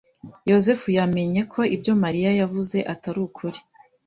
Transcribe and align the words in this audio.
Yozefu 0.51 0.87
yamenye 0.97 1.41
ko 1.53 1.61
ibyo 1.75 1.93
Mariya 2.03 2.29
yavuze 2.39 2.77
atari 2.93 3.19
ukuri. 3.27 3.59